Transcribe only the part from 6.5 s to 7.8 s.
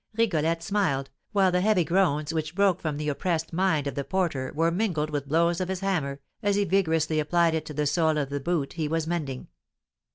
he vigorously applied it to